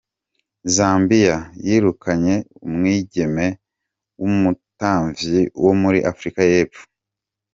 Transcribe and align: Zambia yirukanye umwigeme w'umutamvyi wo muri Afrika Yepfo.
Zambia 0.75 1.35
yirukanye 1.65 2.35
umwigeme 2.67 3.45
w'umutamvyi 4.19 5.41
wo 5.63 5.73
muri 5.81 5.99
Afrika 6.11 6.41
Yepfo. 6.51 6.83